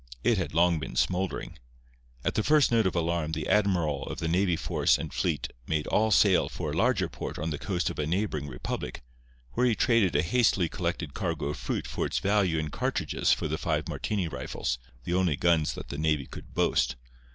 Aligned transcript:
It 0.23 0.39
had 0.39 0.55
long 0.55 0.79
been 0.79 0.95
smouldering. 0.95 1.59
At 2.25 2.33
the 2.33 2.41
first 2.43 2.71
note 2.71 2.87
of 2.87 2.95
alarm 2.95 3.33
the 3.33 3.47
admiral 3.47 4.03
of 4.07 4.17
the 4.17 4.27
navy 4.27 4.55
force 4.55 4.97
and 4.97 5.13
fleet 5.13 5.49
made 5.67 5.85
all 5.85 6.09
sail 6.09 6.49
for 6.49 6.71
a 6.71 6.75
larger 6.75 7.07
port 7.07 7.37
on 7.37 7.51
the 7.51 7.59
coast 7.59 7.87
of 7.91 7.99
a 7.99 8.07
neighbouring 8.07 8.47
republic, 8.47 9.03
where 9.51 9.67
he 9.67 9.75
traded 9.75 10.15
a 10.15 10.23
hastily 10.23 10.67
collected 10.69 11.13
cargo 11.13 11.49
of 11.49 11.57
fruit 11.57 11.85
for 11.85 12.07
its 12.07 12.17
value 12.17 12.57
in 12.57 12.69
cartridges 12.69 13.31
for 13.31 13.47
the 13.47 13.59
five 13.59 13.87
Martini 13.87 14.27
rifles, 14.27 14.79
the 15.03 15.13
only 15.13 15.35
guns 15.35 15.75
that 15.75 15.89
the 15.89 15.99
navy 15.99 16.25
could 16.25 16.55
boast. 16.55 16.95